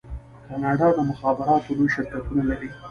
کاناډا 0.47 0.87
د 0.97 0.99
مخابراتو 1.09 1.75
لوی 1.77 1.89
شرکتونه 1.95 2.43
لري. 2.49 2.69